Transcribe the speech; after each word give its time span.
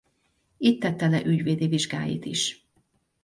Itt 0.57 0.79
tette 0.81 1.07
le 1.09 1.25
ügyvédi 1.25 1.67
vizsgáit 1.67 2.25
is. 2.25 2.67